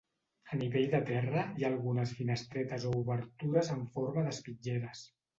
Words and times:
A 0.53 0.57
nivell 0.59 0.85
de 0.93 0.99
terra 1.09 1.41
hi 1.57 1.65
ha 1.65 1.67
algunes 1.69 2.13
finestretes 2.19 2.87
o 2.91 2.93
obertures 3.01 3.69
en 3.75 3.83
forma 3.99 4.25
d'espitlleres. 4.29 5.05